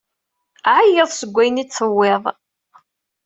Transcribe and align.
Ɛeyyeḍ 0.75 1.09
seg 1.13 1.35
ayen 1.41 1.61
i 1.63 1.65
d-tewwiḍ. 1.65 2.23